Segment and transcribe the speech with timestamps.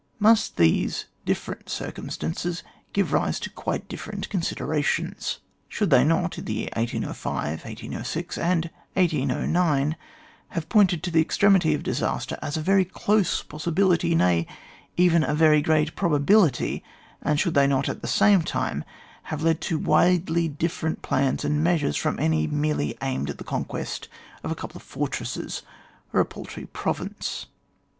[0.17, 5.41] Must not these different circumstances give rise to quite different considerations?
[5.69, 9.95] Should they not in the year 1805, 1806, and 1809
[10.47, 14.47] have pointed to the extremity of disaster as a very close possibility, nay,
[14.97, 16.83] even a very great probability,
[17.21, 18.83] and should they not at the same time
[19.29, 24.07] have led to widely different plans and measures from any merely aimed at the conquest
[24.43, 25.61] of a couple of fortresses
[26.11, 27.45] or a paltry pro vince